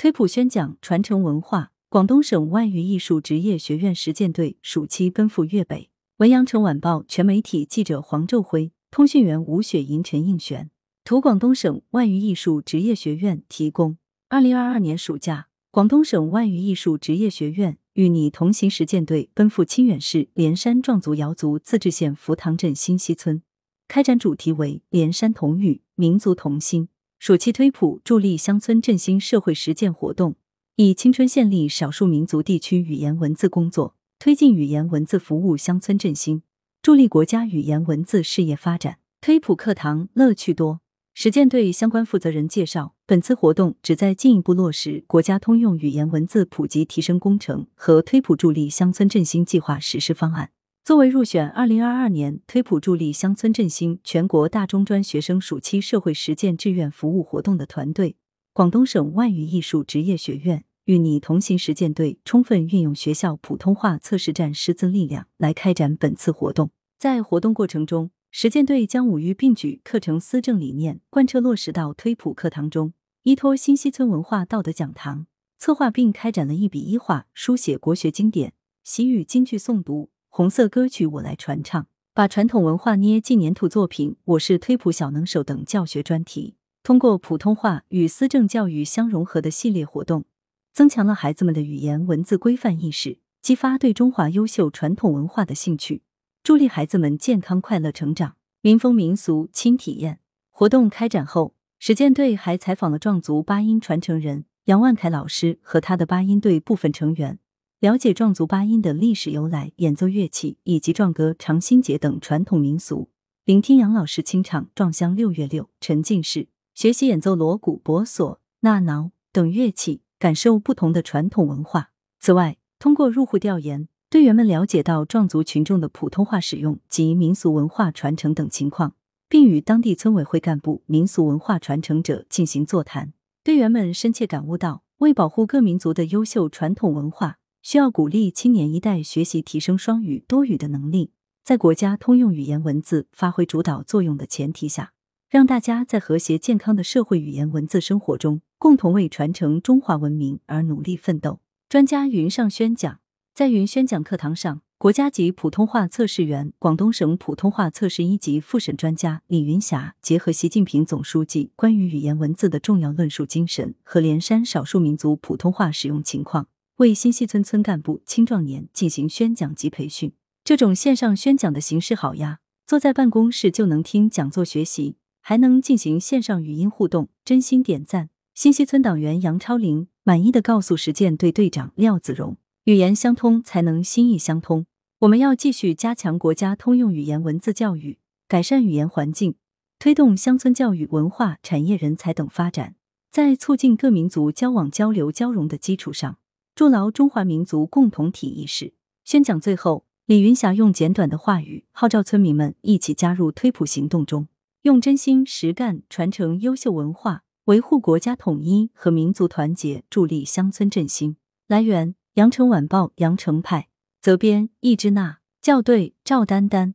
[0.00, 1.72] 推普宣讲传承文化。
[1.88, 5.90] 广东省外语艺术职业学院实践队暑期奔赴粤北。
[6.18, 10.70] 文阳城晚报全媒体记者黄昼辉，通讯员吴雪莹、陈应璇。
[11.02, 13.98] 图广东省外语艺术职业学院提供。
[14.28, 23.42] 二零二二年暑假，广东省外语艺术职业学院与你同行实践队奔赴清远市连山壮族瑶族自治县福塘镇新溪村，
[23.88, 26.88] 开展主题为“连山同语，民族同心”
[27.18, 30.36] 暑期推普助力乡村振兴社会实践活动。
[30.76, 36.42] 以青春献力少数民族地区语言文字工作，推进语言文字服务乡村振兴，
[36.80, 38.98] 助力国家语言文字事业发展。
[39.20, 40.80] 推普课堂乐趣多。
[41.12, 50.50] 实践队相关负责人介绍，本次活动旨在进一步落实国家通用语言文字普及提升工程和推普助力乡村振兴计划实施方案。
[50.88, 58.16] 作为入选二零二二年推普助力乡村振兴全国大中专学生暑期社会实践志愿服务活动的团队，
[58.54, 60.64] 广东省外语艺术职业学院。
[60.86, 66.70] 与你同行实践队充分运用学校普通话测试站师资力量来开展本次活动。
[66.98, 72.94] 在活动过程中，实践队将五育并举课程思政理念贯彻落实到推普课堂中，
[73.24, 75.26] 依托新溪村文化道德讲堂，
[75.58, 90.26] 策划并开展了一笔一画书写国学经典、习语京剧诵读、红色歌曲我来传唱，把传统文化捏进粘土作品《我是推普小能手》等教学专题，通过普通话与思政教育相融合的系列活动。
[90.72, 96.04] 增强了孩子们的语言文字规范意识，激发对中华优秀传统文化的兴趣，
[96.44, 98.36] 助力孩子们健康快乐成长。
[98.60, 107.40] 民风民俗轻体验活动开展后，实践队还采访了壮族八音传承人杨万凯老师和他的八音队部分成员，
[107.80, 113.08] 了解壮族八音的历史由来、演奏乐器以及壮歌、长心节等传统民俗，
[113.44, 120.00] 聆听杨老师清唱《壮乡六月六》，沉浸式学习演奏锣鼓、拨唢、呐挠等乐器。
[120.18, 121.92] 感受不同的传统文化。
[122.18, 128.96] 此外，通过入户调研，队员们了解到壮族群众的普通话使用及民俗文化传承等情况，
[129.28, 133.12] 并与当地村委会干部、民俗文化传承者进行座谈。
[133.44, 137.38] 队员们深切感悟到，为保护各民族的优秀传统文化，
[137.70, 141.10] 需要鼓励青年一代学习提升双语多语的能力，
[141.44, 144.94] 在国家通用语言文字发挥主导作用的前提下。
[145.28, 151.40] 让大家在和谐健康的社会语言文字生活中，共同为传承中华文明而努力奋斗。
[151.68, 153.00] 专家云上宣讲，
[153.34, 170.12] 在云宣讲课堂上，国家级普通话测试员、广东省普通话测试一级复审专家李云霞，结合习近平总书记关于语言文字的重要论述精神和连山少数民族普通话使用情况，为新溪村村干部、青壮年进行宣讲及培训。
[170.44, 174.96] 这种线上宣讲的形式好呀，坐在办公室就能听讲座学习。
[175.20, 178.10] 还能进行线上语音互动，真心点赞。
[178.32, 184.64] 新溪村党员杨超林满意的告诉实践队队长廖子荣：“语言相通才能心意相通，
[185.00, 189.34] 我们要继续加强国家通用语言文字教育，改善语言环境，
[189.80, 192.76] 推动乡村教育、文化产业、人才等发展，
[193.10, 196.16] 在促进各民族交往交流交融的基础上，
[196.58, 198.72] 筑牢中华民族共同体意识。”
[199.06, 204.26] 宣讲最后，李云霞用简短的话语号召村民们一起加入推普行动中。
[204.62, 211.14] 用真心实干传承优秀文化，维护国家统一和民族团结，助力乡村振兴。
[211.46, 213.68] 来源：羊城晚报羊城派，
[214.00, 216.74] 责编：易之娜，校对：赵丹丹。